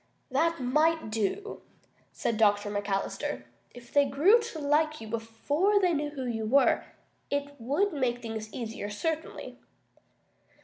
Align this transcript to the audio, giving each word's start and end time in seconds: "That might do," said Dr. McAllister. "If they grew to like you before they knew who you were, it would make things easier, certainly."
"That 0.31 0.59
might 0.59 1.11
do," 1.11 1.61
said 2.11 2.37
Dr. 2.37 2.71
McAllister. 2.71 3.43
"If 3.69 3.93
they 3.93 4.03
grew 4.05 4.39
to 4.39 4.57
like 4.57 4.99
you 4.99 5.07
before 5.07 5.79
they 5.79 5.93
knew 5.93 6.09
who 6.09 6.25
you 6.25 6.47
were, 6.47 6.85
it 7.29 7.53
would 7.59 7.93
make 7.93 8.19
things 8.19 8.51
easier, 8.51 8.89
certainly." 8.89 9.59